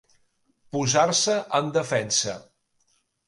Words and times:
Posar-se 0.75 1.35
en 1.59 1.69
defensa. 1.77 2.35